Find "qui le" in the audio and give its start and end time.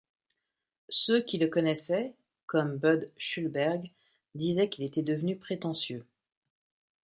1.21-1.45